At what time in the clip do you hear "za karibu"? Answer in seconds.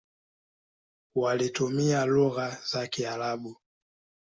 2.71-3.57